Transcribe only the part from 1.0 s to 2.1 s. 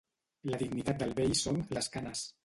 del vell són «les